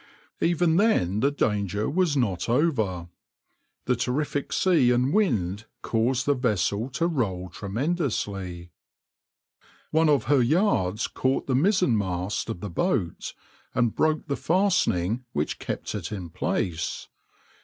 [0.39, 3.07] \par Even then the danger was not over.
[3.85, 8.71] The terrific sea and wind caused the vessel to roll tremendously.
[9.91, 13.35] One of her yards caught the mizzenmast of the boat,
[13.75, 17.07] and broke the fastening which kept it in its place.